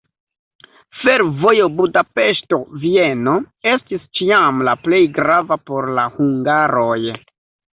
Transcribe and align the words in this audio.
Fervojo 1.01 1.67
Budapeŝto-Vieno 1.81 3.35
estis 3.75 4.09
ĉiam 4.21 4.65
la 4.69 4.75
plej 4.87 5.03
grava 5.19 5.59
por 5.69 5.91
la 6.01 6.07
hungaroj. 6.17 6.99